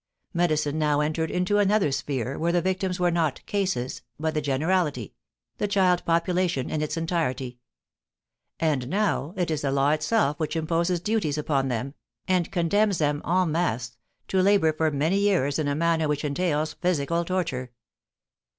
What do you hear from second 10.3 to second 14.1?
which imposes duties upon them, and condemns them en masse